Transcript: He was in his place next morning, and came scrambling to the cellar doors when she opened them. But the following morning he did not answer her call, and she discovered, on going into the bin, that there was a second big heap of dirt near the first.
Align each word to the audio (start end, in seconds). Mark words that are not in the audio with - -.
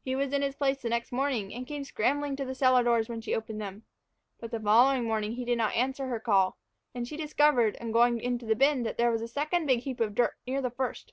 He 0.00 0.16
was 0.16 0.32
in 0.32 0.40
his 0.40 0.54
place 0.56 0.82
next 0.84 1.12
morning, 1.12 1.52
and 1.52 1.66
came 1.66 1.84
scrambling 1.84 2.34
to 2.36 2.46
the 2.46 2.54
cellar 2.54 2.82
doors 2.82 3.10
when 3.10 3.20
she 3.20 3.34
opened 3.34 3.60
them. 3.60 3.84
But 4.38 4.52
the 4.52 4.58
following 4.58 5.04
morning 5.04 5.32
he 5.32 5.44
did 5.44 5.58
not 5.58 5.74
answer 5.74 6.06
her 6.06 6.18
call, 6.18 6.56
and 6.94 7.06
she 7.06 7.18
discovered, 7.18 7.76
on 7.78 7.92
going 7.92 8.20
into 8.20 8.46
the 8.46 8.56
bin, 8.56 8.84
that 8.84 8.96
there 8.96 9.10
was 9.10 9.20
a 9.20 9.28
second 9.28 9.66
big 9.66 9.80
heap 9.80 10.00
of 10.00 10.14
dirt 10.14 10.38
near 10.46 10.62
the 10.62 10.70
first. 10.70 11.12